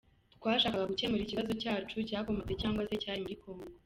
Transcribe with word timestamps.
Twashakaga 0.35 0.89
gukemura 0.91 1.21
ikibazo 1.23 1.51
cyacu 1.61 1.95
cyakomotse 2.07 2.53
cyangwa 2.61 2.87
se 2.89 2.95
cyari 3.01 3.19
muri 3.23 3.39
Congo. 3.41 3.69